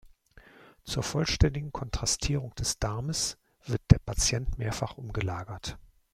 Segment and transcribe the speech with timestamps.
[0.83, 5.77] Zur vollständigen Kontrastierung des Darmes wird der Patient mehrfach umgelagert.